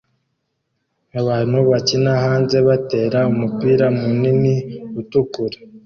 Abantu 1.21 1.57
bakina 1.69 2.11
hanze 2.23 2.57
batera 2.67 3.19
umupira 3.31 3.85
munini 3.99 4.55
utukura 4.99 5.57